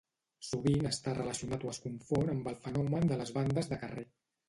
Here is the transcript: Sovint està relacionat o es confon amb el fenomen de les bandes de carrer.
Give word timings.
Sovint 0.47 0.87
està 0.91 1.13
relacionat 1.17 1.67
o 1.69 1.71
es 1.75 1.81
confon 1.85 2.35
amb 2.35 2.53
el 2.55 2.61
fenomen 2.67 3.09
de 3.15 3.23
les 3.25 3.39
bandes 3.41 3.75
de 3.75 3.83
carrer. 3.87 4.13